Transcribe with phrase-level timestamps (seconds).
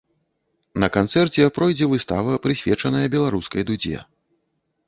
[0.83, 3.97] На канцэрце пройдзе выстава, прысвечаная беларускай дудзе.